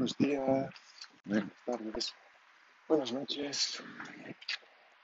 buenos 0.00 0.16
días, 0.16 0.70
buenas 1.26 1.52
tardes, 1.66 2.14
buenas 2.88 3.12
noches. 3.12 3.82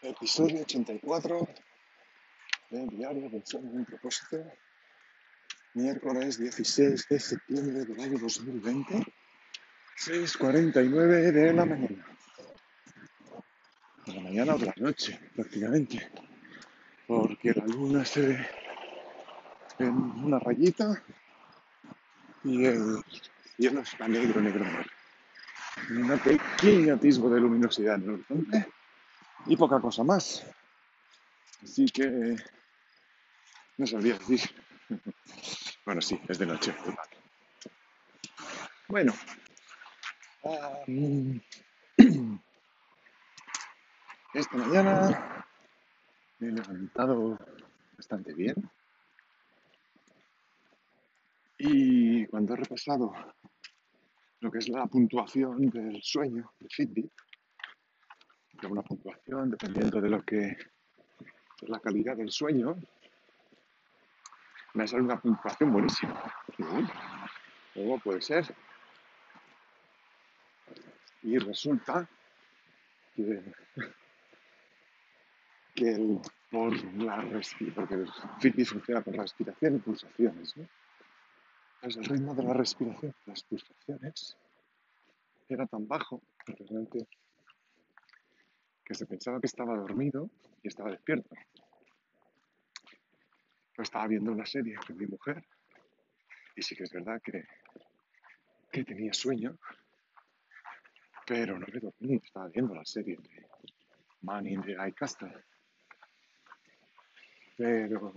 Episodio 0.00 0.62
84 0.62 1.48
del 2.70 2.88
diario 2.88 3.30
Pensando 3.30 3.72
en 3.72 3.76
un 3.76 3.84
propósito. 3.84 4.42
Miércoles 5.74 6.38
16 6.38 7.08
de 7.10 7.20
septiembre 7.20 7.84
del 7.84 8.00
año 8.00 8.18
2020, 8.18 8.94
6.49 9.98 11.30
de 11.30 11.52
la 11.52 11.66
mañana. 11.66 12.06
De 14.06 14.14
la 14.14 14.20
mañana 14.22 14.54
o 14.54 14.58
de 14.58 14.64
la 14.64 14.74
noche, 14.78 15.20
prácticamente. 15.34 16.10
Porque 17.06 17.52
la 17.52 17.66
luna 17.66 18.02
se 18.06 18.28
ve 18.28 18.46
en 19.78 19.92
una 19.92 20.38
rayita 20.38 21.02
y 22.44 22.64
el 22.64 23.02
cielo 23.56 23.80
está 23.80 24.06
negro, 24.08 24.40
negro, 24.40 24.64
negro. 24.64 24.90
Un 25.90 26.18
pequeño 26.18 26.94
atisbo 26.94 27.30
de 27.30 27.40
luminosidad 27.40 27.96
en 27.96 28.02
el 28.02 28.10
horizonte 28.10 28.66
y 29.46 29.56
poca 29.56 29.80
cosa 29.80 30.04
más. 30.04 30.46
Así 31.62 31.86
que 31.86 32.36
no 33.78 33.86
sabría 33.86 34.18
decir. 34.18 34.40
bueno, 35.86 36.00
sí, 36.00 36.20
es 36.28 36.38
de 36.38 36.46
noche. 36.46 36.74
Bueno, 38.88 39.12
esta 44.34 44.56
mañana 44.56 45.44
me 46.38 46.48
he 46.48 46.52
levantado 46.52 47.38
bastante 47.96 48.32
bien. 48.34 48.54
Y 51.58 52.26
cuando 52.26 52.54
he 52.54 52.56
repasado 52.58 53.12
lo 54.40 54.50
que 54.50 54.58
es 54.58 54.68
la 54.68 54.86
puntuación 54.86 55.70
del 55.70 56.02
sueño 56.02 56.52
de 56.60 56.68
Fitbit, 56.68 57.12
tengo 58.60 58.72
una 58.72 58.82
puntuación 58.82 59.50
dependiendo 59.50 60.00
de 60.00 60.08
lo 60.08 60.22
que 60.22 60.48
es 60.48 61.68
la 61.68 61.80
calidad 61.80 62.16
del 62.16 62.30
sueño, 62.30 62.76
me 64.74 64.86
salido 64.86 65.06
una 65.06 65.20
puntuación 65.20 65.72
buenísima. 65.72 66.22
¿Cómo 67.74 67.98
puede 67.98 68.20
ser? 68.20 68.54
Y 71.22 71.38
resulta 71.38 72.08
que, 73.14 73.42
que 75.74 75.92
el, 75.92 76.20
por 76.50 76.72
la 76.94 77.24
porque 77.74 78.04
Fitbit 78.40 78.66
funciona 78.66 79.00
por 79.00 79.14
respiración 79.14 79.76
y 79.76 79.78
pulsaciones, 79.78 80.56
¿no? 80.56 80.68
El 81.82 82.04
ritmo 82.04 82.34
de 82.34 82.42
la 82.42 82.52
respiración, 82.52 83.14
las 83.26 83.42
pulsaciones, 83.44 84.36
era 85.48 85.66
tan 85.66 85.86
bajo 85.86 86.22
realmente 86.46 87.06
que 88.84 88.94
se 88.94 89.06
pensaba 89.06 89.40
que 89.40 89.46
estaba 89.46 89.76
dormido 89.76 90.30
y 90.62 90.68
estaba 90.68 90.90
despierto. 90.90 91.34
Estaba 93.78 94.06
viendo 94.06 94.32
una 94.32 94.46
serie 94.46 94.76
con 94.86 94.96
mi 94.96 95.06
mujer 95.06 95.44
y 96.56 96.62
sí 96.62 96.74
que 96.74 96.84
es 96.84 96.92
verdad 96.92 97.20
que, 97.22 97.44
que 98.72 98.84
tenía 98.84 99.12
sueño, 99.12 99.58
pero 101.26 101.58
no 101.58 101.66
me 101.72 101.80
dormí, 101.80 102.16
estaba 102.16 102.48
viendo 102.48 102.74
la 102.74 102.84
serie 102.84 103.16
de 103.16 103.46
Man 104.22 104.46
in 104.46 104.62
the 104.62 104.74
High 104.74 104.94
Castle. 104.94 105.44
Pero 107.56 108.14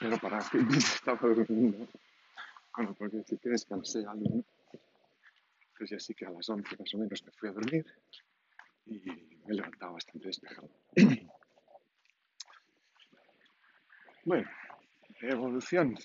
pero 0.00 0.18
para 0.18 0.38
que 0.50 0.58
estaba 0.76 1.28
durmiendo, 1.28 1.86
bueno, 2.74 2.94
porque 2.98 3.22
sí 3.26 3.38
que 3.38 3.50
descansé 3.50 3.98
algo, 4.08 4.42
pues 5.76 5.90
ya 5.90 6.00
sí 6.00 6.14
que 6.14 6.26
a 6.26 6.30
las 6.30 6.48
11 6.48 6.76
más 6.78 6.94
o 6.94 6.98
menos 6.98 7.22
me 7.24 7.32
fui 7.32 7.48
a 7.48 7.52
dormir 7.52 7.86
y 8.86 8.98
me 9.44 9.52
he 9.52 9.54
levantado 9.54 9.92
bastante 9.92 10.28
despejado. 10.28 10.70
bueno, 14.24 14.50
evolución 15.20 15.96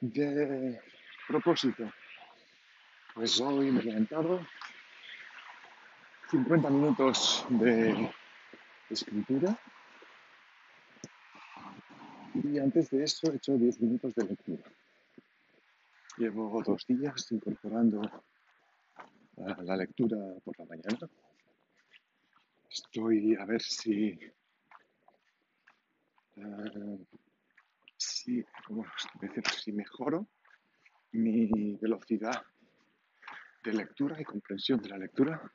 de 0.00 0.80
propósito. 1.28 1.92
Pues 3.14 3.40
hoy 3.40 3.70
me 3.70 3.80
he 3.80 3.84
levantado 3.84 4.46
50 6.30 6.68
minutos 6.70 7.46
de 7.48 8.10
escritura 8.90 9.58
y 12.44 12.58
antes 12.58 12.90
de 12.90 13.04
eso 13.04 13.32
he 13.32 13.36
hecho 13.36 13.56
10 13.56 13.80
minutos 13.80 14.14
de 14.14 14.24
lectura. 14.24 14.64
Llevo 16.18 16.62
dos 16.62 16.84
días 16.86 17.30
incorporando 17.32 18.00
la 19.36 19.76
lectura 19.76 20.16
por 20.44 20.58
la 20.58 20.66
mañana. 20.66 21.08
Estoy 22.70 23.34
a 23.36 23.44
ver 23.44 23.62
si, 23.62 24.18
uh, 26.36 27.06
si, 27.96 28.44
si 29.62 29.72
mejoro 29.72 30.26
mi 31.12 31.76
velocidad 31.80 32.42
de 33.64 33.72
lectura 33.72 34.20
y 34.20 34.24
comprensión 34.24 34.80
de 34.80 34.88
la 34.88 34.98
lectura. 34.98 35.52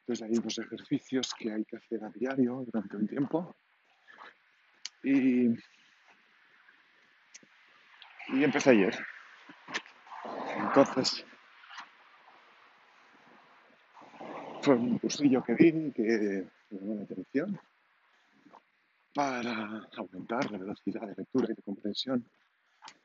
Entonces 0.00 0.22
hay 0.26 0.38
unos 0.38 0.58
ejercicios 0.58 1.34
que 1.38 1.52
hay 1.52 1.64
que 1.64 1.76
hacer 1.76 2.02
a 2.04 2.10
diario 2.10 2.64
durante 2.66 2.96
un 2.96 3.06
tiempo 3.06 3.56
y, 5.02 5.48
y 8.28 8.44
empecé 8.44 8.70
ayer. 8.70 8.98
Entonces, 10.56 11.24
fue 14.62 14.74
un 14.74 14.98
cursillo 14.98 15.42
que 15.42 15.54
vi 15.54 15.92
que 15.92 16.46
llamó 16.70 16.94
la 16.94 17.02
atención 17.02 17.58
para 19.14 19.88
aumentar 19.96 20.50
la 20.50 20.58
velocidad 20.58 21.02
de 21.08 21.14
lectura 21.16 21.48
y 21.50 21.54
de 21.54 21.62
comprensión. 21.62 22.24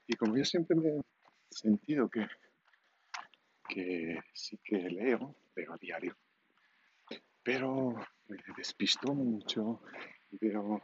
Y 0.08 0.16
como 0.16 0.38
yo 0.38 0.46
siempre 0.46 0.76
me 0.76 0.90
he 0.90 1.02
sentido 1.50 2.10
que, 2.10 2.28
que 3.68 4.20
sí 4.34 4.60
que 4.64 4.78
leo, 4.78 5.36
leo 5.56 5.74
a 5.74 5.78
diario, 5.78 6.16
pero 7.42 7.96
me 8.28 8.38
despisto 8.58 9.14
mucho 9.14 9.82
y 10.32 10.38
veo 10.48 10.82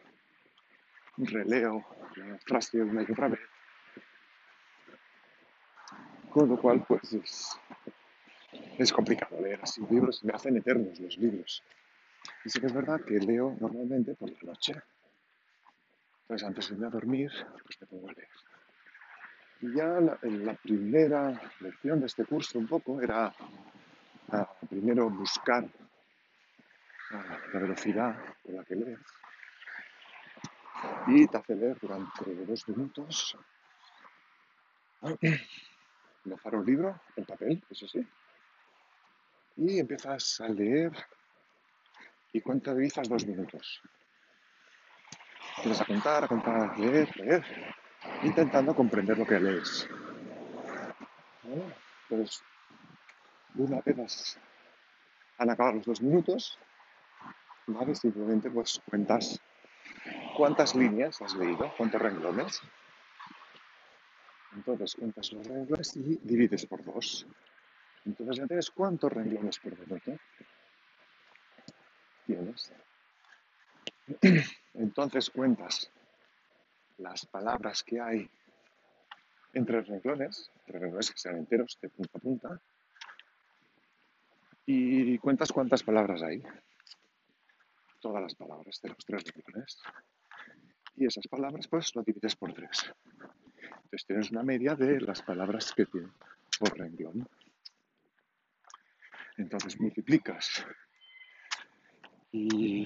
releo 1.26 1.86
la 2.16 2.38
frase 2.40 2.82
una 2.82 3.04
y 3.04 3.12
otra 3.12 3.28
vez. 3.30 3.40
Con 6.32 6.50
lo 6.50 6.58
cual, 6.58 6.84
pues 6.88 7.14
es, 7.14 7.60
es 8.78 8.94
complicado 8.94 9.40
leer 9.42 9.60
así 9.62 9.82
libros, 9.90 10.24
me 10.24 10.34
hacen 10.34 10.58
eternos 10.58 11.00
los 11.00 11.18
libros. 11.18 11.64
Y 12.46 12.50
sí 12.50 12.60
que 12.60 12.68
es 12.68 12.74
verdad 12.74 13.02
que 13.02 13.20
leo 13.20 13.56
normalmente 13.60 14.16
por 14.16 14.32
la 14.32 14.40
noche. 14.44 14.74
Entonces, 16.22 16.48
antes 16.48 16.70
de 16.70 16.76
irme 16.76 16.88
a 16.88 16.90
dormir, 16.90 17.32
pues 17.64 17.82
me 17.82 17.88
pongo 17.88 18.10
a 18.10 18.14
leer. 18.14 18.30
Y 19.62 19.76
ya 19.76 19.86
la, 20.00 20.18
la 20.22 20.54
primera 20.56 21.40
lección 21.60 22.00
de 22.00 22.06
este 22.08 22.26
curso 22.26 22.58
un 22.58 22.68
poco 22.68 23.02
era 23.02 23.34
primero 24.70 25.10
buscar 25.10 25.68
la 27.54 27.60
velocidad 27.60 28.16
con 28.44 28.56
la 28.56 28.64
que 28.64 28.76
lees 28.76 29.00
y 31.08 31.28
leer 31.54 31.78
durante 31.80 32.46
dos 32.46 32.68
minutos. 32.70 33.38
Dejar 36.24 36.56
un 36.56 36.66
libro 36.66 37.02
en 37.16 37.26
papel, 37.26 37.64
eso 37.70 37.88
sí. 37.88 38.06
Y 39.58 39.80
empiezas 39.80 40.40
a 40.42 40.48
leer 40.48 40.92
y 42.34 42.42
contabilizas 42.42 43.10
dos 43.10 43.26
minutos. 43.26 43.82
Empiezas 45.58 45.82
a 45.82 45.86
contar, 45.86 46.24
a 46.24 46.28
contar, 46.28 46.72
a 46.72 46.78
leer, 46.78 47.16
leer, 47.18 47.44
intentando 48.24 48.76
comprender 48.76 49.18
lo 49.18 49.26
que 49.26 49.40
lees. 49.40 49.90
Pues 52.08 52.44
una 53.56 53.82
vez 53.82 54.40
han 55.38 55.50
acabado 55.50 55.78
los 55.78 55.86
dos 55.86 56.02
minutos, 56.02 56.58
¿vale? 57.68 57.96
Simplemente 57.96 58.50
pues 58.50 58.82
cuentas 58.88 59.42
¿Cuántas 60.36 60.76
líneas 60.76 61.22
has 61.22 61.36
leído? 61.36 61.72
¿Cuántos 61.78 62.02
renglones? 62.02 62.62
Entonces 64.54 64.96
cuentas 64.96 65.32
los 65.34 65.46
renglones 65.46 65.96
y 65.96 66.20
divides 66.24 66.66
por 66.66 66.84
dos. 66.84 67.26
Entonces 68.06 68.38
ya 68.38 68.48
tienes 68.48 68.72
cuántos 68.72 69.12
renglones 69.12 69.60
por 69.60 69.78
minuto. 69.78 70.12
Tienes. 72.26 72.74
Entonces 74.74 75.30
cuentas 75.30 75.92
las 76.98 77.26
palabras 77.26 77.84
que 77.84 78.00
hay 78.00 78.30
entre 79.54 79.82
renglones, 79.82 80.50
entre 80.60 80.80
renglones 80.80 81.12
que 81.12 81.18
sean 81.18 81.38
enteros 81.38 81.78
de 81.82 81.90
punta 81.90 82.18
a 82.18 82.22
punta, 82.22 82.62
y 84.66 85.18
cuentas 85.18 85.52
cuántas 85.52 85.84
palabras 85.84 86.22
hay. 86.22 86.42
Todas 88.00 88.22
las 88.22 88.36
palabras 88.36 88.80
de 88.82 88.90
los 88.90 89.06
tres 89.06 89.24
renglones 89.26 89.78
y 91.02 91.08
esas 91.08 91.28
palabras 91.28 91.68
pues 91.68 91.96
lo 91.96 92.04
divides 92.04 92.36
por 92.36 92.54
tres. 92.54 92.94
Entonces 93.84 94.06
tienes 94.06 94.32
una 94.32 94.44
media 94.44 94.76
de 94.76 95.02
las 95.02 95.24
palabras 95.24 95.74
que 95.76 95.88
tiene 95.88 96.10
por 96.60 96.78
renglón. 96.78 97.28
Entonces 99.38 99.80
multiplicas 99.80 100.64
y 102.32 102.86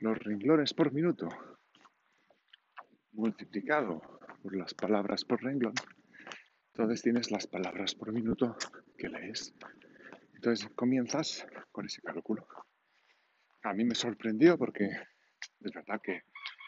los 0.00 0.18
renglones 0.18 0.74
por 0.74 0.92
minuto 0.92 1.28
multiplicado 3.12 4.02
por 4.42 4.56
las 4.56 4.74
palabras 4.74 5.24
por 5.24 5.40
renglón, 5.40 5.74
entonces 6.72 7.00
tienes 7.00 7.30
las 7.30 7.46
palabras 7.46 7.94
por 7.94 8.12
minuto 8.12 8.56
que 8.98 9.08
lees. 9.08 9.54
Entonces 10.34 10.68
comienzas 10.74 11.46
con 11.70 11.86
ese 11.86 12.02
cálculo. 12.02 12.44
A 13.62 13.72
mí 13.72 13.84
me 13.84 13.94
sorprendió 13.94 14.58
porque 14.58 14.90
es 15.64 15.72
verdad 15.74 16.00
que 16.00 16.22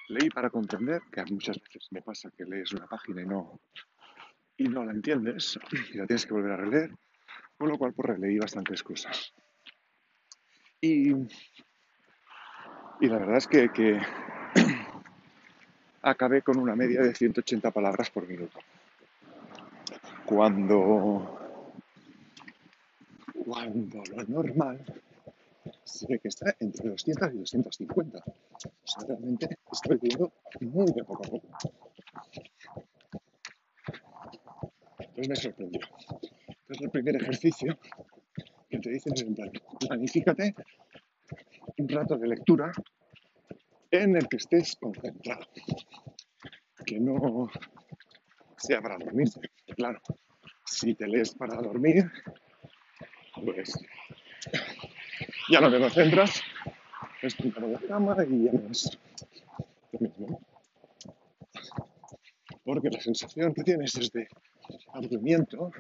leí 0.09 0.31
para 0.31 0.51
comprender, 0.51 1.03
que 1.11 1.25
muchas 1.27 1.59
veces 1.61 1.89
me 1.91 2.03
pasa 2.03 2.31
que 2.37 2.45
lees 2.45 2.73
una 2.73 2.87
página 2.87 3.23
y 3.23 3.27
no, 3.27 3.61
y 4.57 4.65
no 4.65 4.85
la 4.85 4.93
entiendes 4.93 5.59
y 5.93 5.99
la 5.99 6.07
tienes 6.07 6.27
que 6.27 6.35
volver 6.35 6.53
a 6.53 6.57
releer, 6.57 6.91
con 7.59 7.69
lo 7.69 7.79
cual 7.79 7.93
pues 7.93 8.09
releí 8.09 8.39
bastantes 8.39 8.83
cosas. 8.83 9.33
Y, 10.81 11.11
y 13.01 13.09
la 13.09 13.19
verdad 13.19 13.39
es 13.39 13.47
que, 13.47 13.71
que 13.71 14.01
acabé 16.03 16.43
con 16.43 16.59
una 16.59 16.77
media 16.77 17.01
de 17.01 17.15
180 17.15 17.71
palabras 17.71 18.11
por 18.11 18.27
minuto. 18.27 18.59
Cuando, 20.25 21.39
cuando 23.45 24.03
lo 24.15 24.25
normal 24.25 24.85
se 25.87 26.07
ve 26.09 26.19
que 26.19 26.29
está 26.29 26.55
entre 26.59 26.91
200 26.91 27.33
y 27.33 27.39
250. 27.39 28.19
O 28.19 28.59
sea, 28.59 29.07
realmente 29.07 29.59
estoy 29.73 29.99
viendo 30.03 30.33
muy 30.61 30.87
de 30.93 31.05
poco 31.05 31.25
a 31.25 31.31
poco. 31.31 31.49
Entonces 34.99 35.29
me 35.29 35.37
sorprendió. 35.37 35.81
Entonces 36.49 36.83
el 36.83 36.91
primer 36.91 37.17
ejercicio 37.17 37.79
que 38.69 38.79
te 38.81 38.91
dicen 38.91 39.13
es 39.15 39.23
en 39.23 39.35
plan, 39.35 39.53
planifícate 39.89 40.55
un 41.79 41.89
rato 41.89 42.19
de 42.19 42.29
lectura 42.29 42.73
en 43.91 44.17
el 44.17 44.29
que 44.29 44.39
estés 44.39 44.77
concentrado. 44.77 45.47
Que 46.85 46.99
no 46.99 47.49
sea 48.57 48.83
para 48.83 48.99
dormir. 48.99 49.29
Claro, 49.77 50.01
si 50.65 50.95
te 50.95 51.07
lees 51.07 51.35
para 51.35 51.57
dormir, 51.57 52.11
pues 53.45 53.75
ya 55.49 55.61
no 55.61 55.71
te 55.71 55.79
concentras, 55.79 56.43
es 57.23 57.37
tu 57.37 57.49
la 57.49 57.79
cama 57.81 58.17
y 58.29 58.45
ya 58.45 58.53
no 58.53 58.71
es 58.71 58.99
lo 59.93 60.01
mismo. 60.01 60.41
Porque 62.65 62.91
la 62.91 63.01
sensación 63.01 63.55
que 63.55 63.63
tienes 63.63 63.95
es 63.97 64.13
de 64.13 64.29
aburrimiento, 64.93 65.71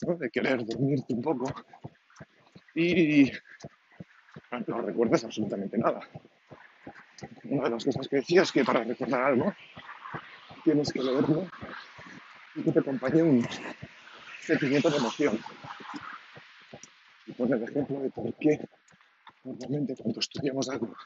de 0.00 0.30
querer 0.30 0.64
dormirte 0.64 1.14
un 1.14 1.22
poco 1.22 1.52
y 2.74 3.30
no 4.66 4.80
recuerdas 4.82 5.24
absolutamente 5.24 5.78
nada. 5.78 6.00
Una 7.44 7.64
de 7.64 7.70
las 7.70 7.84
cosas 7.84 8.08
que 8.08 8.16
decía 8.16 8.42
es 8.42 8.52
que 8.52 8.64
para 8.64 8.84
recordar 8.84 9.22
algo 9.22 9.54
tienes 10.64 10.92
que 10.92 11.02
leerlo 11.02 11.46
y 12.54 12.62
que 12.62 12.72
te 12.72 12.80
acompañe 12.80 13.22
un 13.22 13.46
sentimiento 14.40 14.90
de 14.90 14.96
emoción. 14.96 15.38
Poner 17.44 17.58
el 17.58 17.68
ejemplo 17.68 18.00
de 18.00 18.10
por 18.10 18.32
qué 18.36 18.58
normalmente 19.44 19.94
cuando 19.96 20.18
estudiamos 20.18 20.66
algo 20.70 20.96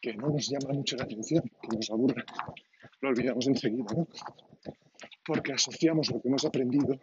que 0.00 0.12
no 0.14 0.30
nos 0.30 0.48
llama 0.48 0.74
mucho 0.74 0.96
la 0.96 1.04
atención, 1.04 1.40
que 1.62 1.76
nos 1.76 1.88
aburre, 1.88 2.24
lo 3.00 3.10
olvidamos 3.10 3.46
enseguida, 3.46 3.94
¿no? 3.96 4.08
Porque 5.24 5.52
asociamos 5.52 6.10
lo 6.10 6.20
que 6.20 6.26
hemos 6.26 6.44
aprendido 6.44 6.98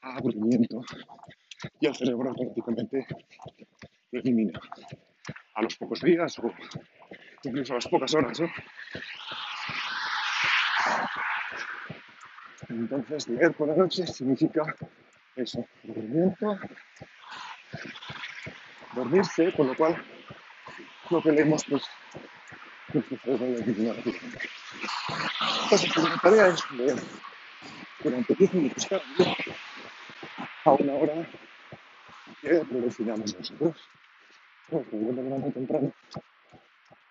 a 0.00 0.16
aburrimiento 0.16 0.80
y 1.78 1.86
el 1.88 1.94
cerebro 1.94 2.30
automáticamente 2.30 3.06
lo 4.10 4.20
elimina 4.20 4.58
a 5.56 5.62
los 5.62 5.76
pocos 5.76 6.00
días 6.00 6.38
o 6.38 6.50
incluso 7.42 7.74
a 7.74 7.76
las 7.76 7.86
pocas 7.86 8.14
horas, 8.14 8.40
¿no? 8.40 8.48
Entonces, 12.70 13.28
leer 13.28 13.52
por 13.52 13.68
la 13.68 13.76
noche 13.76 14.06
significa 14.06 14.74
eso, 15.36 15.66
aburrimiento, 15.82 16.58
dormirse, 18.94 19.52
con 19.52 19.68
lo 19.68 19.76
cual 19.76 20.02
lo 21.10 21.22
que 21.22 21.32
leemos, 21.32 21.64
pues. 21.64 21.84
Entonces, 25.64 25.96
la 25.96 26.18
tarea 26.22 26.48
es 26.48 26.70
leer 26.72 26.96
durante 28.02 28.34
10 28.34 28.54
minutos 28.54 28.86
cada 28.86 29.02
día 29.18 29.36
a 30.64 30.72
una 30.72 30.92
hora 30.94 31.28
que 32.40 32.48
predefinamos 32.48 33.36
nosotros. 33.36 33.88
Pues, 34.68 34.92
me 34.92 35.12
voy 35.12 35.18
a 35.18 35.38
muy 35.38 35.52
temprano, 35.52 35.92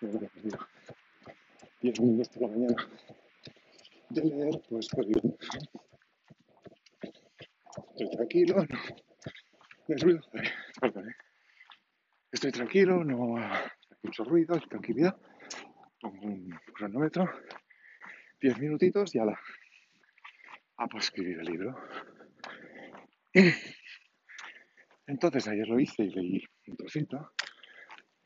me 0.00 0.08
voy 0.08 0.26
a 0.26 0.28
perder 0.28 0.58
10 1.80 2.00
minutos 2.00 2.28
por 2.30 2.42
la 2.42 2.48
mañana 2.48 2.88
de 4.10 4.24
leer, 4.24 4.62
pues, 4.68 4.88
pues 4.90 5.06
bien. 5.06 5.36
Estoy 7.90 8.10
tranquilo, 8.10 8.56
no, 8.56 8.64
no 8.64 9.94
hay 9.94 9.96
ruido, 9.96 10.20
perdón, 10.80 11.08
eh. 11.10 11.23
Estoy 12.34 12.50
tranquilo, 12.50 13.04
no 13.04 13.36
hay 13.36 13.70
mucho 14.02 14.24
ruido, 14.24 14.58
tranquilidad. 14.68 15.16
Pongo 16.00 16.26
un 16.26 16.50
cronómetro, 16.74 17.30
10 18.40 18.58
minutitos 18.58 19.14
y 19.14 19.20
a 19.20 19.24
la 19.24 19.38
a 20.78 20.88
pues 20.88 21.04
escribir 21.04 21.38
el 21.38 21.44
libro. 21.44 21.76
Entonces 25.06 25.46
ayer 25.46 25.68
lo 25.68 25.78
hice 25.78 26.02
y 26.02 26.10
leí 26.10 26.44
un 26.66 26.76
trocito. 26.76 27.30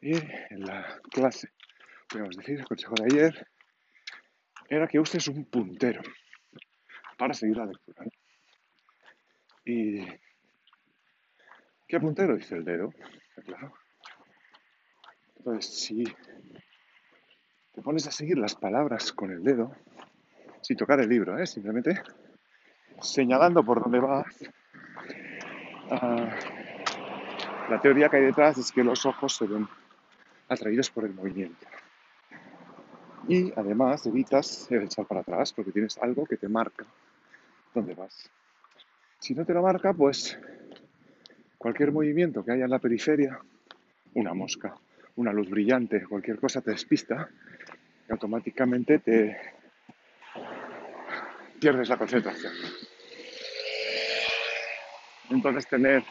Y 0.00 0.16
en 0.16 0.61
la 0.61 1.02
clase, 1.11 1.50
podemos 2.08 2.34
decir, 2.34 2.61
el 2.61 2.64
consejo 2.64 2.94
de 2.94 3.04
ayer 3.12 3.46
era 4.70 4.88
que 4.88 5.00
uses 5.00 5.28
un 5.28 5.44
puntero 5.50 6.00
para 7.19 7.34
seguir 7.34 7.58
la 7.58 7.66
lectura. 7.66 8.06
Y 9.66 10.02
¿qué 11.87 12.00
puntero? 12.00 12.37
Dice 12.37 12.54
el 12.54 12.64
dedo, 12.64 12.90
claro. 13.44 13.75
Si 15.60 16.04
te 17.74 17.82
pones 17.82 18.06
a 18.06 18.10
seguir 18.10 18.38
las 18.38 18.54
palabras 18.54 19.12
con 19.12 19.30
el 19.30 19.42
dedo, 19.42 19.74
sin 20.60 20.76
tocar 20.76 21.00
el 21.00 21.08
libro, 21.08 21.38
¿eh? 21.38 21.46
simplemente 21.46 22.02
señalando 23.00 23.64
por 23.64 23.82
dónde 23.82 24.00
vas, 24.00 24.26
uh, 25.90 27.70
la 27.70 27.80
teoría 27.80 28.08
que 28.08 28.16
hay 28.16 28.25
detrás 28.25 28.58
es 28.58 28.73
que 28.73 28.84
los 28.84 29.06
ojos 29.06 29.37
se 29.37 29.46
ven 29.46 29.68
atraídos 30.49 30.90
por 30.90 31.04
el 31.04 31.14
movimiento. 31.14 31.66
Y 33.28 33.52
además 33.56 34.06
evitas 34.06 34.70
el 34.70 34.84
echar 34.84 35.06
para 35.06 35.20
atrás 35.20 35.52
porque 35.52 35.73
tienes 35.73 35.99
algo 35.99 36.25
que 36.25 36.37
te 36.37 36.49
marca 36.49 36.84
dónde 37.75 37.94
vas. 37.94 38.30
Si 39.18 39.34
no 39.34 39.44
te 39.44 39.52
lo 39.52 39.62
marca, 39.62 39.92
pues 39.92 40.38
cualquier 41.58 41.92
movimiento 41.92 42.44
que 42.44 42.52
haya 42.52 42.64
en 42.64 42.70
la 42.70 42.78
periferia, 42.78 43.38
una 44.14 44.32
mosca, 44.32 44.75
una 45.18 45.32
luz 45.32 45.50
brillante, 45.50 46.04
cualquier 46.04 46.38
cosa 46.38 46.60
te 46.60 46.70
despista 46.70 47.28
y 48.08 48.12
automáticamente 48.12 49.00
te 49.00 49.37
pierdes 51.60 51.88
la 51.88 51.96
concentración. 51.96 52.52
Entonces 55.30 55.66
tener 55.66 56.04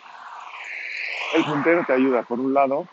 el 1.35 1.43
puntero 1.45 1.85
te 1.85 1.93
ayuda, 1.93 2.23
por 2.23 2.39
un 2.39 2.53
lado, 2.53 2.87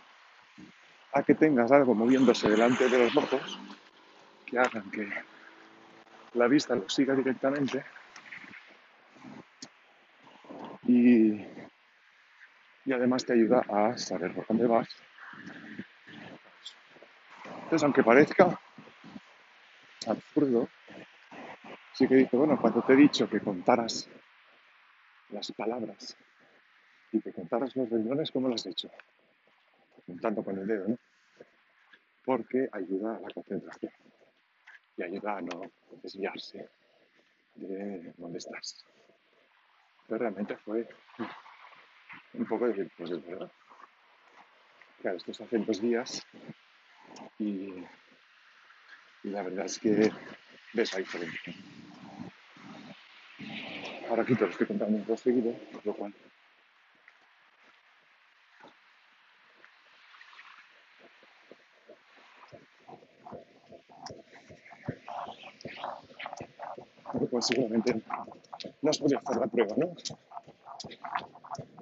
a 1.13 1.23
que 1.25 1.35
tengas 1.35 1.73
algo 1.73 1.95
moviéndose 1.97 2.49
delante 2.49 2.89
de 2.89 2.99
los 2.99 3.17
ojos 3.17 3.59
que 4.47 4.59
hagan 4.59 4.89
que 4.93 5.09
la 6.35 6.47
vista 6.47 6.77
lo 6.77 6.89
siga 6.89 7.15
directamente 7.15 7.85
y, 10.87 11.45
y 12.85 12.93
además 12.93 13.25
te 13.25 13.33
ayuda 13.33 13.65
a 13.69 13.99
saber 13.99 14.33
por 14.33 14.47
dónde 14.47 14.67
vas. 14.69 14.89
Aunque 17.83 18.05
parezca 18.05 18.59
absurdo, 20.07 20.69
sí 21.93 22.07
que 22.07 22.15
dice, 22.15 22.37
bueno, 22.37 22.59
cuando 22.61 22.83
te 22.83 22.93
he 22.93 22.97
dicho 22.97 23.29
que 23.29 23.41
contaras 23.41 24.09
las 25.31 25.51
palabras 25.53 26.17
y 27.11 27.21
que 27.21 27.33
contaras 27.33 27.75
los 27.75 27.89
renglones, 27.91 28.31
¿cómo 28.31 28.49
lo 28.49 28.55
has 28.55 28.67
hecho? 28.67 28.91
Contando 30.07 30.45
con 30.45 30.59
el 30.59 30.67
dedo, 30.67 30.89
¿no? 30.89 30.99
Porque 32.25 32.69
ayuda 32.71 33.17
a 33.17 33.21
la 33.21 33.31
concentración 33.31 33.93
y 34.97 35.03
ayuda 35.03 35.39
a 35.39 35.41
no 35.41 35.63
desviarse 36.03 36.69
de 37.57 38.13
dónde 38.17 38.39
estás. 38.39 38.85
Pero 40.07 40.19
realmente 40.19 40.57
fue 40.59 40.87
un 42.35 42.47
poco 42.47 42.69
de 42.69 42.89
pues 42.97 43.11
es 43.11 43.27
verdad. 43.27 43.51
Claro, 45.01 45.17
esto 45.17 45.35
se 45.35 45.45
hace 45.45 45.59
dos 45.59 45.81
días 45.81 46.25
y, 47.39 47.85
y 49.23 49.31
la 49.31 49.43
verdad 49.43 49.67
es 49.67 49.79
que 49.79 50.13
ves 50.73 50.93
la 50.93 50.99
diferencia. 50.99 51.55
Ahora 54.09 54.23
aquí 54.23 54.35
te 54.35 54.45
lo 54.45 54.51
estoy 54.51 54.67
contando 54.67 54.97
un 54.97 55.05
poco 55.05 55.17
seguido, 55.17 55.53
por 55.73 55.87
lo 55.87 55.95
cual 55.95 56.15
pues 67.35 67.47
seguramente 67.47 68.01
no 68.81 68.91
has 68.91 68.99
podido 68.99 69.19
hacer 69.19 69.37
la 69.37 69.47
prueba, 69.49 69.75
¿no? 69.77 69.93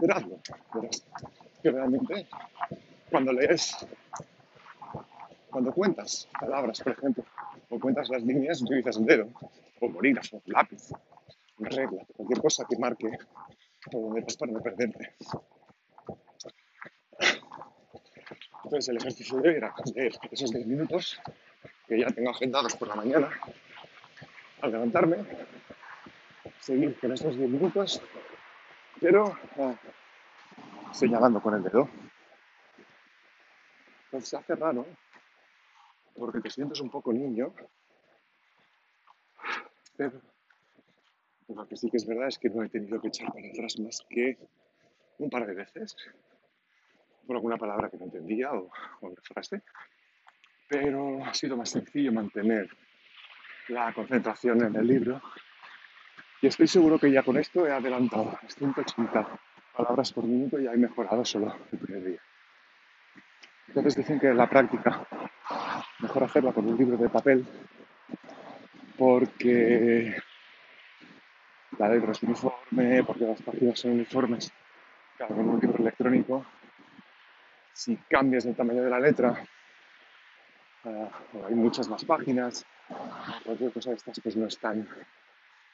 Pero 0.00 0.16
hazlo, 0.16 0.40
verás 0.74 1.04
que 1.62 1.70
realmente 1.70 2.26
cuando 3.10 3.32
lees, 3.34 3.76
cuando 5.52 5.73
cuentas 5.73 6.28
palabras, 6.40 6.80
por 6.80 6.92
ejemplo, 6.92 7.25
o 7.68 7.78
cuentas 7.78 8.09
las 8.09 8.23
líneas, 8.23 8.62
utilizas 8.62 8.97
el 8.97 9.04
dedo, 9.04 9.28
o 9.80 9.88
bolígrafo, 9.88 10.38
o 10.38 10.42
lápiz, 10.47 10.90
regla, 11.59 12.04
cualquier 12.16 12.40
cosa 12.40 12.64
que 12.68 12.76
marque 12.78 13.11
por 13.90 14.02
donde 14.02 14.23
vas 14.23 14.37
para 14.37 14.50
no 14.50 14.61
perderte. 14.61 15.14
Entonces 18.64 18.88
el 18.88 18.97
ejercicio 18.97 19.38
de 19.40 19.49
hoy 19.50 19.56
era 19.56 19.75
leer 19.94 20.12
esos 20.30 20.50
10 20.50 20.66
minutos 20.66 21.21
que 21.87 22.00
ya 22.00 22.06
tengo 22.06 22.30
agendados 22.30 22.75
por 22.75 22.88
la 22.88 22.94
mañana 22.94 23.28
al 24.62 24.73
levantarme, 24.73 25.18
seguir 26.61 26.99
con 26.99 27.12
esos 27.12 27.37
10 27.37 27.50
minutos, 27.50 28.00
pero 29.00 29.37
ah, 29.59 29.75
señalando 30.92 31.42
con 31.42 31.54
el 31.54 31.62
dedo. 31.62 31.88
Entonces 34.06 34.30
se 34.30 34.37
hace 34.37 34.54
raro 34.54 34.87
porque 36.22 36.40
te 36.40 36.50
sientes 36.50 36.80
un 36.80 36.88
poco 36.88 37.12
niño, 37.12 37.52
pero 39.96 40.22
lo 41.48 41.66
que 41.66 41.76
sí 41.76 41.90
que 41.90 41.96
es 41.96 42.06
verdad 42.06 42.28
es 42.28 42.38
que 42.38 42.48
no 42.48 42.62
he 42.62 42.68
tenido 42.68 43.00
que 43.00 43.08
echar 43.08 43.32
para 43.32 43.48
atrás 43.48 43.76
más 43.80 44.06
que 44.08 44.38
un 45.18 45.28
par 45.28 45.44
de 45.48 45.54
veces 45.54 45.96
por 47.26 47.34
alguna 47.34 47.56
palabra 47.56 47.90
que 47.90 47.96
no 47.96 48.04
entendía 48.04 48.52
o, 48.52 48.70
o 49.00 49.06
una 49.08 49.20
frase, 49.20 49.62
pero 50.68 51.24
ha 51.24 51.34
sido 51.34 51.56
más 51.56 51.70
sencillo 51.70 52.12
mantener 52.12 52.70
la 53.66 53.92
concentración 53.92 54.62
en 54.62 54.76
el 54.76 54.86
libro. 54.86 55.20
Y 56.40 56.46
estoy 56.46 56.68
seguro 56.68 57.00
que 57.00 57.10
ya 57.10 57.24
con 57.24 57.36
esto 57.36 57.66
he 57.66 57.72
adelantado 57.72 58.38
180 58.46 59.40
palabras 59.76 60.12
por 60.12 60.22
minuto 60.22 60.60
y 60.60 60.64
ya 60.66 60.72
he 60.72 60.76
mejorado 60.76 61.24
solo 61.24 61.52
el 61.72 61.78
primer 61.80 62.04
día. 62.04 62.20
Entonces 63.66 63.96
dicen 63.96 64.20
que 64.20 64.32
la 64.32 64.48
práctica 64.48 65.04
mejor 66.02 66.25
hacerla 66.25 66.52
con 66.52 66.66
un 66.66 66.76
libro 66.76 66.97
de 66.97 67.09
papel 67.09 67.47
porque 68.99 70.14
la 71.78 71.88
letra 71.88 72.12
es 72.12 72.23
uniforme, 72.23 73.02
porque 73.04 73.25
las 73.25 73.40
páginas 73.42 73.78
son 73.78 73.92
uniformes. 73.92 74.52
Claro, 75.16 75.37
con 75.37 75.49
un 75.49 75.61
libro 75.61 75.78
electrónico, 75.78 76.44
si 77.73 77.97
cambias 78.09 78.44
el 78.44 78.54
tamaño 78.54 78.82
de 78.82 78.90
la 78.90 79.00
letra, 79.00 79.44
uh, 80.85 81.09
hay 81.47 81.54
muchas 81.54 81.88
más 81.88 82.04
páginas, 82.04 82.64
cualquier 83.44 83.73
cosa 83.73 83.90
de 83.90 83.97
estas, 83.97 84.21
pues 84.21 84.37
no 84.37 84.47
es 84.47 84.59
tan 84.59 84.87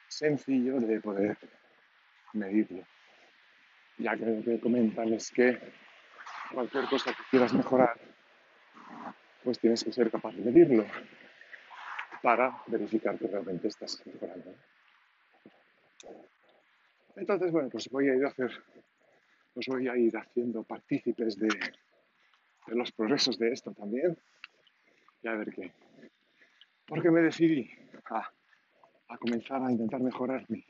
sencillo 0.07 0.79
de 0.79 0.99
poder 1.01 1.37
medirlo. 2.33 2.83
Ya 3.97 4.15
que 4.15 4.25
lo 4.25 4.43
que 4.43 4.59
comentan 4.59 5.13
es 5.13 5.29
que 5.31 5.59
cualquier 6.53 6.85
cosa 6.85 7.11
que 7.11 7.23
quieras 7.29 7.53
mejorar, 7.53 7.97
pues 9.43 9.59
tienes 9.59 9.83
que 9.83 9.91
ser 9.91 10.11
capaz 10.11 10.33
de 10.35 10.43
medirlo 10.43 10.85
para 12.21 12.61
verificar 12.67 13.17
que 13.17 13.27
realmente 13.27 13.67
estás 13.67 14.01
mejorando. 14.05 14.53
Entonces, 17.15 17.51
bueno, 17.51 17.69
pues 17.69 17.89
voy 17.89 18.09
a 18.09 18.15
ir 18.15 18.25
a 18.25 18.29
hacer, 18.29 18.51
os 19.53 19.65
voy 19.67 19.87
a 19.87 19.97
ir 19.97 20.15
haciendo 20.17 20.63
partícipes 20.63 21.37
de, 21.37 21.49
los 22.67 22.91
progresos 22.91 23.37
de 23.37 23.51
esto 23.51 23.73
también 23.73 24.17
y 25.21 25.27
a 25.27 25.33
ver 25.33 25.51
qué, 25.51 25.73
porque 26.85 27.09
me 27.09 27.21
decidí 27.21 27.69
a, 28.05 28.29
comenzar 29.17 29.63
a 29.63 29.71
intentar 29.71 29.99
mejorar 30.01 30.45
mi 30.49 30.63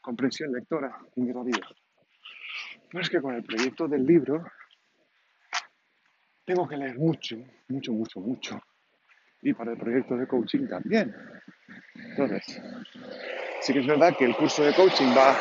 comprensión 0.00 0.50
lectora 0.52 0.98
y 1.14 1.20
mi 1.20 1.32
radio. 1.32 1.60
No 2.92 3.00
es 3.00 3.10
que 3.10 3.20
con 3.20 3.34
el 3.34 3.44
proyecto 3.44 3.86
del 3.86 4.04
libro 4.06 4.44
tengo 6.44 6.68
que 6.68 6.76
leer 6.76 6.98
mucho, 6.98 7.36
mucho, 7.68 7.92
mucho, 7.92 8.20
mucho. 8.20 8.60
Y 9.42 9.52
para 9.52 9.72
el 9.72 9.78
proyecto 9.78 10.16
de 10.16 10.26
coaching 10.26 10.66
también. 10.66 11.14
Entonces, 11.94 12.62
sí 13.60 13.72
que 13.72 13.80
es 13.80 13.86
verdad 13.86 14.16
que 14.16 14.24
el 14.24 14.36
curso 14.36 14.64
de 14.64 14.74
coaching 14.74 15.14
va 15.16 15.36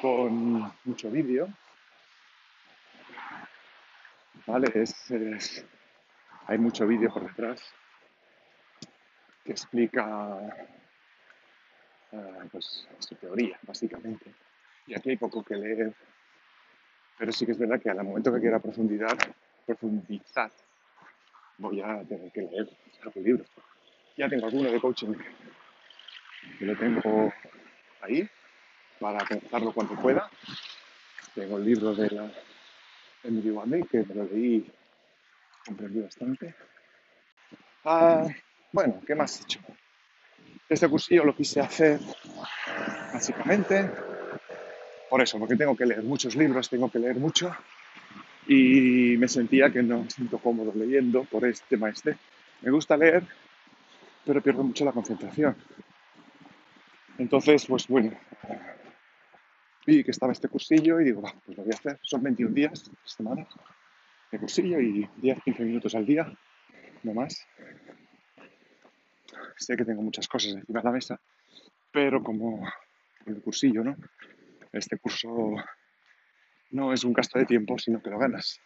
con 0.00 0.72
mucho 0.84 1.10
vídeo. 1.10 1.48
¿Vale? 4.46 4.70
Es, 4.74 5.64
hay 6.46 6.58
mucho 6.58 6.86
vídeo 6.86 7.12
por 7.12 7.26
detrás 7.26 7.62
que 9.44 9.52
explica 9.52 10.36
uh, 12.12 12.48
pues, 12.50 12.88
su 12.98 13.14
teoría, 13.16 13.58
básicamente. 13.62 14.34
Y 14.86 14.94
aquí 14.94 15.10
hay 15.10 15.16
poco 15.16 15.44
que 15.44 15.54
leer, 15.54 15.94
pero 17.18 17.30
sí 17.30 17.46
que 17.46 17.52
es 17.52 17.58
verdad 17.58 17.80
que 17.80 17.90
al 17.90 18.02
momento 18.02 18.32
que 18.32 18.40
quiera 18.40 18.58
profundizar, 18.58 19.16
profundizar, 19.74 20.50
voy 21.58 21.80
a 21.80 22.02
tener 22.04 22.30
que 22.32 22.42
leer 22.42 22.68
algún 23.02 23.24
libro. 23.24 23.44
Ya 24.16 24.28
tengo 24.28 24.46
alguno 24.46 24.70
de 24.70 24.80
coaching 24.80 25.14
que 26.58 26.64
lo 26.64 26.76
tengo 26.76 27.32
ahí 28.00 28.28
para 28.98 29.24
comenzarlo 29.26 29.72
cuando 29.72 29.94
pueda. 29.94 30.28
Tengo 31.34 31.58
el 31.58 31.64
libro 31.64 31.94
de 31.94 32.10
la 32.10 32.30
Emily 33.22 33.50
Wandey 33.50 33.82
que 33.84 33.98
me 34.04 34.14
lo 34.14 34.24
leí, 34.24 34.66
comprendí 35.64 36.00
bastante. 36.00 36.54
Ah, 37.84 38.26
bueno, 38.72 39.00
¿qué 39.06 39.14
más 39.14 39.40
he 39.40 39.42
hecho? 39.44 39.60
Este 40.68 40.88
cursillo 40.88 41.24
lo 41.24 41.34
quise 41.34 41.60
hacer 41.60 42.00
básicamente 43.12 43.90
por 45.08 45.20
eso, 45.22 45.38
porque 45.38 45.56
tengo 45.56 45.76
que 45.76 45.86
leer 45.86 46.02
muchos 46.02 46.36
libros, 46.36 46.68
tengo 46.68 46.90
que 46.90 46.98
leer 46.98 47.16
mucho 47.16 47.54
y 48.52 49.16
me 49.16 49.28
sentía 49.28 49.70
que 49.70 49.82
no 49.82 50.02
me 50.02 50.10
siento 50.10 50.38
cómodo 50.38 50.72
leyendo 50.74 51.22
por 51.24 51.44
este 51.44 51.64
tema 51.68 51.88
este. 51.88 52.16
Me 52.62 52.70
gusta 52.70 52.96
leer, 52.96 53.22
pero 54.24 54.42
pierdo 54.42 54.64
mucho 54.64 54.84
la 54.84 54.92
concentración. 54.92 55.54
Entonces, 57.18 57.64
pues 57.66 57.86
bueno, 57.86 58.12
vi 59.86 60.02
que 60.02 60.10
estaba 60.10 60.32
este 60.32 60.48
cursillo 60.48 61.00
y 61.00 61.04
digo, 61.04 61.22
va, 61.22 61.32
pues 61.46 61.56
lo 61.56 61.62
voy 61.62 61.72
a 61.72 61.76
hacer. 61.76 62.00
Son 62.02 62.22
21 62.22 62.52
días, 62.52 62.90
semanas 63.04 63.46
de 64.32 64.38
cursillo 64.38 64.80
y 64.80 65.08
10-15 65.22 65.60
minutos 65.60 65.94
al 65.94 66.06
día, 66.06 66.32
no 67.04 67.14
más 67.14 67.46
sé 69.60 69.76
que 69.76 69.84
tengo 69.84 70.02
muchas 70.02 70.26
cosas 70.26 70.54
encima 70.54 70.80
de 70.80 70.84
la 70.84 70.92
mesa, 70.92 71.20
pero 71.92 72.22
como 72.22 72.66
el 73.26 73.42
cursillo, 73.42 73.84
¿no? 73.84 73.96
Este 74.72 74.98
curso 74.98 75.56
no 76.70 76.92
es 76.92 77.04
un 77.04 77.12
gasto 77.12 77.38
de 77.38 77.46
tiempo, 77.46 77.78
sino 77.78 78.02
que 78.02 78.10
lo 78.10 78.18
ganas. 78.18 78.60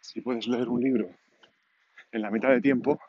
Si 0.00 0.20
puedes 0.20 0.46
leer 0.46 0.68
un 0.68 0.80
libro 0.80 1.10
en 2.12 2.22
la 2.22 2.30
mitad 2.30 2.50
de 2.50 2.60
tiempo, 2.60 3.00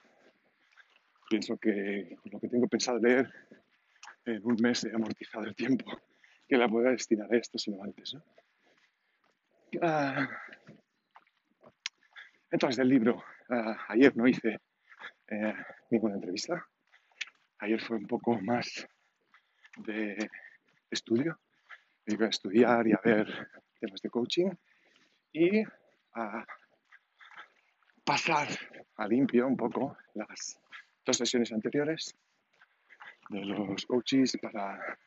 pienso 1.29 1.57
que 1.57 2.17
lo 2.25 2.39
que 2.39 2.47
tengo 2.47 2.67
pensado 2.67 2.99
leer 2.99 3.31
en 4.25 4.45
un 4.45 4.57
mes 4.61 4.83
he 4.83 4.93
amortizado 4.93 5.45
el 5.45 5.55
tiempo 5.55 5.85
que 6.47 6.57
la 6.57 6.67
pueda 6.67 6.91
destinar 6.91 7.33
a 7.33 7.37
esto, 7.37 7.57
sino 7.57 7.83
antes. 7.83 8.13
¿no? 8.13 8.23
Ah, 9.81 10.29
entonces, 12.51 12.77
del 12.77 12.89
libro, 12.89 13.23
ah, 13.49 13.85
ayer 13.87 14.15
no 14.17 14.27
hice 14.27 14.59
eh, 15.27 15.53
ninguna 15.89 16.15
entrevista, 16.15 16.67
Ayer 17.61 17.79
fue 17.79 17.97
un 17.97 18.07
poco 18.07 18.41
más 18.41 18.87
de 19.77 20.17
estudio. 20.89 21.39
iba 22.07 22.25
a 22.25 22.29
estudiar 22.29 22.87
y 22.87 22.93
a 22.93 22.99
ver 23.03 23.27
temas 23.81 24.01
de 24.01 24.09
coaching 24.09 24.49
y 25.33 25.63
a 26.13 26.45
pasar 28.05 28.47
a 28.97 29.07
limpio 29.07 29.47
un 29.47 29.57
poco 29.57 29.97
las 30.13 30.59
dos 31.05 31.17
sesiones 31.17 31.51
anteriores 31.51 32.15
de 33.29 33.45
los 33.45 33.85
coaches 33.85 34.37
para, 34.41 34.97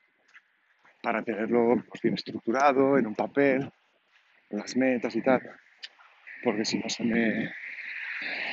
para 1.02 1.22
tenerlo 1.22 1.82
pues, 1.88 2.02
bien 2.02 2.14
estructurado 2.14 2.98
en 2.98 3.06
un 3.06 3.14
papel, 3.14 3.70
las 4.50 4.76
metas 4.76 5.14
y 5.14 5.22
tal, 5.22 5.40
porque 6.42 6.64
si 6.64 6.78
no 6.78 6.88
se 6.88 7.04
me, 7.04 7.52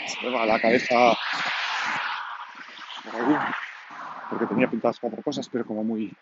se 0.07 0.25
me 0.25 0.33
va 0.33 0.45
la 0.45 0.59
cabeza 0.59 1.17
porque 4.29 4.45
tenía 4.45 4.69
pintadas 4.69 4.99
cuatro 4.99 5.21
cosas, 5.23 5.49
pero 5.49 5.65
como 5.65 5.83
muy 5.83 6.13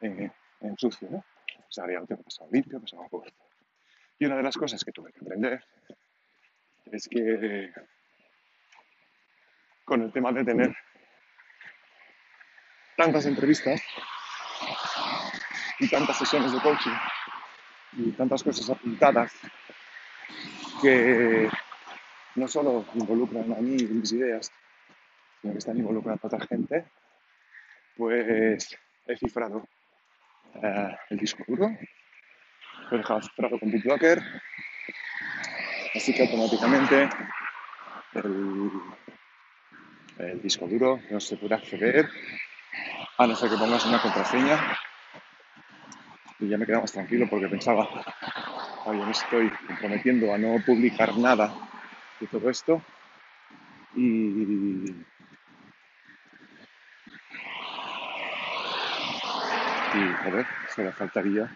eh, 0.00 0.30
en 0.60 0.78
sucio, 0.78 1.08
¿no? 1.10 1.24
Lo 1.76 2.06
tengo 2.06 2.22
pasado 2.22 2.48
limpio, 2.52 2.80
pasado 2.80 3.06
por. 3.10 3.32
Y 4.18 4.26
una 4.26 4.36
de 4.36 4.42
las 4.42 4.56
cosas 4.56 4.84
que 4.84 4.92
tuve 4.92 5.12
que 5.12 5.20
aprender 5.20 5.64
es 6.86 7.08
que 7.08 7.72
con 9.84 10.02
el 10.02 10.12
tema 10.12 10.32
de 10.32 10.44
tener 10.44 10.76
tantas 12.96 13.26
entrevistas, 13.26 13.80
y 15.82 15.88
tantas 15.88 16.16
sesiones 16.16 16.52
de 16.52 16.60
coaching 16.60 16.92
y 17.94 18.12
tantas 18.12 18.42
cosas 18.44 18.70
apuntadas 18.70 19.32
que 20.80 21.50
no 22.36 22.46
solo 22.46 22.86
involucran 22.94 23.52
a 23.52 23.56
mí 23.56 23.76
y 23.78 23.86
mis 23.86 24.12
ideas, 24.12 24.52
sino 25.40 25.52
que 25.52 25.58
están 25.58 25.76
involucrando 25.76 26.20
a 26.22 26.26
otra 26.26 26.46
gente, 26.46 26.84
pues 27.96 28.78
he 29.06 29.16
cifrado 29.16 29.66
eh, 30.62 30.96
el 31.10 31.18
disco 31.18 31.44
duro, 31.46 31.70
lo 32.90 32.96
he 32.96 32.98
dejado 32.98 33.22
cifrado 33.22 33.58
con 33.58 33.70
BitLocker, 33.70 34.22
así 35.94 36.12
que 36.12 36.22
automáticamente 36.22 37.08
el, 38.14 38.70
disco 40.42 40.66
duro 40.66 41.00
no 41.10 41.20
se 41.20 41.36
puede 41.36 41.54
acceder 41.54 42.08
a 43.18 43.26
no 43.26 43.34
ser 43.34 43.50
que 43.50 43.56
pongas 43.56 43.86
una 43.86 44.00
contraseña. 44.00 44.58
Y 46.38 46.48
ya 46.48 46.58
me 46.58 46.66
quedo 46.66 46.80
más 46.80 46.92
tranquilo 46.92 47.26
porque 47.30 47.48
pensaba, 47.48 47.88
yo 48.86 48.92
me 48.92 49.12
estoy 49.12 49.50
comprometiendo 49.66 50.34
a 50.34 50.38
no 50.38 50.60
publicar 50.66 51.16
nada 51.16 51.54
de 52.20 52.26
todo 52.26 52.50
esto 52.50 52.82
y 53.94 54.94
y 59.94 60.12
joder, 60.24 60.46
solo 60.74 60.92
faltaría 60.92 61.54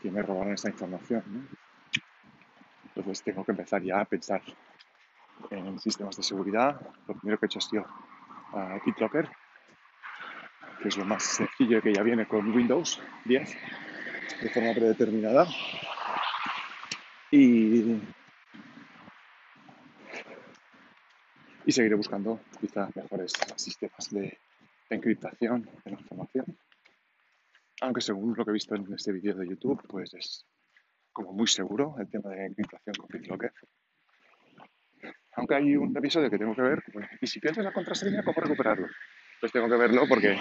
que 0.00 0.10
me 0.10 0.22
robaran 0.22 0.54
esta 0.54 0.68
información. 0.68 1.48
Entonces 2.86 3.22
tengo 3.22 3.44
que 3.44 3.52
empezar 3.52 3.82
ya 3.82 4.00
a 4.00 4.04
pensar 4.04 4.42
en 5.50 5.78
sistemas 5.78 6.16
de 6.16 6.22
seguridad. 6.22 6.80
Lo 7.06 7.14
primero 7.14 7.38
que 7.38 7.46
he 7.46 7.48
hecho 7.48 7.58
ha 7.58 7.62
sido 7.62 7.86
uh, 8.52 8.80
BitLocker, 8.84 9.28
que 10.80 10.88
es 10.88 10.96
lo 10.96 11.04
más 11.04 11.22
sencillo 11.22 11.82
que 11.82 11.92
ya 11.92 12.02
viene 12.02 12.26
con 12.26 12.54
Windows 12.54 13.02
10 13.26 13.56
de 14.42 14.50
forma 14.50 14.72
predeterminada. 14.72 15.46
Y, 17.30 18.00
y 21.66 21.72
seguiré 21.72 21.94
buscando 21.96 22.40
quizás 22.60 22.94
mejores 22.96 23.32
sistemas 23.56 24.10
de 24.10 24.38
encriptación 24.90 25.62
de 25.62 25.90
la 25.90 26.00
información. 26.00 26.58
Aunque 27.82 28.00
según 28.00 28.32
lo 28.36 28.44
que 28.44 28.52
he 28.52 28.54
visto 28.54 28.76
en 28.76 28.86
este 28.94 29.10
vídeo 29.10 29.34
de 29.34 29.48
YouTube, 29.48 29.82
pues 29.88 30.14
es 30.14 30.46
como 31.12 31.32
muy 31.32 31.48
seguro 31.48 31.96
el 31.98 32.08
tema 32.08 32.30
de 32.30 32.46
encriptación 32.46 32.94
con 32.94 33.08
BitLocker. 33.08 33.52
Aunque 35.34 35.54
hay 35.56 35.76
un 35.76 35.96
episodio 35.96 36.30
que 36.30 36.38
tengo 36.38 36.54
que 36.54 36.62
ver, 36.62 36.80
pues, 36.92 37.08
y 37.20 37.26
si 37.26 37.40
pierdes 37.40 37.64
la 37.64 37.72
contraseña, 37.72 38.22
¿cómo 38.22 38.40
recuperarlo? 38.40 38.86
Pues 39.40 39.50
tengo 39.50 39.68
que 39.68 39.76
verlo 39.76 40.02
porque 40.08 40.38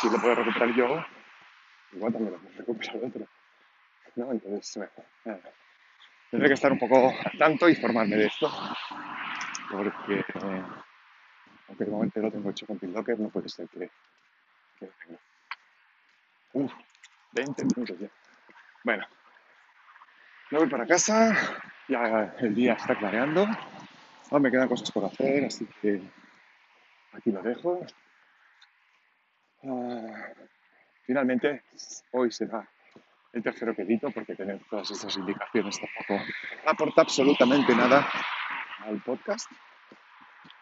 si 0.00 0.08
lo 0.08 0.20
puedo 0.20 0.36
recuperar 0.36 0.72
yo, 0.76 1.04
igual 1.94 2.12
también 2.12 2.32
lo 2.34 2.40
puedo 2.40 2.58
recuperar 2.58 2.96
otro. 3.04 3.26
¿no? 4.14 4.30
Entonces, 4.30 4.88
bueno, 5.24 5.40
tendré 6.30 6.48
que 6.48 6.54
estar 6.54 6.70
un 6.70 6.78
poco 6.78 7.08
al 7.08 7.38
tanto 7.38 7.68
y 7.68 7.74
formarme 7.74 8.14
de 8.14 8.26
esto, 8.26 8.48
porque 9.68 10.20
eh, 10.20 10.64
aunque 11.66 11.84
de 11.84 11.90
momento 11.90 12.20
lo 12.20 12.30
tengo 12.30 12.50
hecho 12.50 12.66
con 12.66 12.78
BitLocker, 12.78 13.18
no 13.18 13.30
puede 13.30 13.48
ser 13.48 13.68
que, 13.68 13.90
que 14.78 14.86
lo 14.86 14.92
tenga. 15.04 15.18
Uf, 16.54 16.72
20 17.32 17.64
minutos 17.64 17.98
ya. 17.98 18.08
Bueno, 18.84 19.04
me 20.52 20.58
voy 20.58 20.68
para 20.68 20.86
casa, 20.86 21.36
ya 21.88 22.34
el 22.38 22.54
día 22.54 22.74
está 22.74 22.94
clareando, 22.96 23.44
aún 24.30 24.42
me 24.42 24.52
quedan 24.52 24.68
cosas 24.68 24.92
por 24.92 25.04
hacer, 25.04 25.44
así 25.46 25.66
que 25.82 26.00
aquí 27.12 27.32
lo 27.32 27.42
dejo. 27.42 27.84
Ah, 29.64 30.28
finalmente, 31.02 31.64
hoy 32.12 32.30
será 32.30 32.68
el 33.32 33.42
tercero 33.42 33.74
que 33.74 33.82
edito 33.82 34.12
porque 34.12 34.36
tener 34.36 34.60
todas 34.70 34.88
estas 34.92 35.16
indicaciones 35.16 35.80
tampoco 35.80 36.24
aporta 36.66 37.02
absolutamente 37.02 37.74
nada 37.74 38.08
al 38.78 39.02
podcast. 39.02 39.50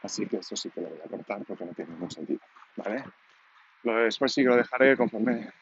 Así 0.02 0.26
que 0.26 0.38
eso 0.38 0.56
sí 0.56 0.70
que 0.70 0.80
lo 0.80 0.88
voy 0.88 1.00
a 1.04 1.08
cortar 1.08 1.44
porque 1.46 1.66
no 1.66 1.74
tiene 1.74 1.92
ningún 1.92 2.10
sentido. 2.10 2.40
¿vale? 2.76 3.04
Lo 3.82 3.96
de 3.96 4.04
después 4.04 4.32
sí 4.32 4.42
que 4.42 4.48
lo 4.48 4.56
dejaré 4.56 4.96
conforme 4.96 5.52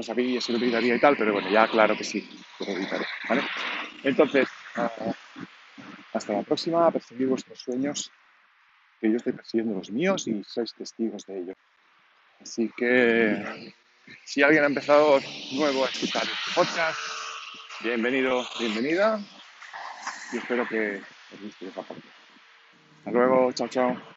lo 0.00 0.04
sabía 0.04 0.40
si 0.40 0.52
lo 0.52 0.58
editaría 0.58 0.94
y 0.96 1.00
tal, 1.00 1.14
pero 1.16 1.34
bueno, 1.34 1.50
ya 1.50 1.68
claro 1.68 1.94
que 1.94 2.04
sí, 2.04 2.26
lo 2.58 2.66
editaré. 2.66 3.04
¿vale? 3.28 3.42
Entonces, 4.02 4.48
uh, 4.76 5.12
hasta 6.14 6.32
la 6.32 6.42
próxima, 6.42 6.86
a 6.86 6.90
perseguir 6.90 7.28
vuestros 7.28 7.60
sueños, 7.60 8.10
que 8.98 9.10
yo 9.10 9.16
estoy 9.18 9.34
persiguiendo 9.34 9.76
los 9.76 9.90
míos 9.90 10.26
y 10.26 10.42
sois 10.44 10.72
testigos 10.72 11.26
de 11.26 11.40
ello. 11.40 11.54
Así 12.40 12.70
que 12.74 13.74
si 14.24 14.42
alguien 14.42 14.64
ha 14.64 14.68
empezado 14.68 15.20
nuevo 15.52 15.84
a 15.84 15.88
escuchar 15.88 16.22
este 16.22 16.50
podcast, 16.54 16.98
bienvenido, 17.82 18.46
bienvenida 18.58 19.20
y 20.32 20.38
espero 20.38 20.66
que 20.66 21.02
os 21.34 21.40
guste 21.42 21.66
esa 21.66 21.82
parte. 21.82 22.08
Hasta 22.98 23.10
luego, 23.10 23.52
chao, 23.52 23.68
chao. 23.68 24.00